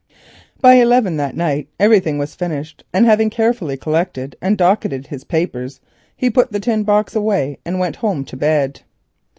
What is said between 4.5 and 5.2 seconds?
docketed